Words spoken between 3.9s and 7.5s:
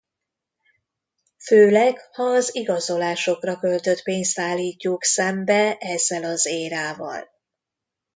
pénzt állítjuk szembe ezzel az érával.